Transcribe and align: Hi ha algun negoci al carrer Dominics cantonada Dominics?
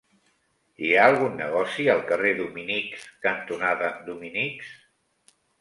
Hi 0.85 0.87
ha 0.93 1.03
algun 1.09 1.35
negoci 1.41 1.85
al 1.95 2.01
carrer 2.13 2.33
Dominics 2.41 3.07
cantonada 3.29 3.95
Dominics? 4.11 4.77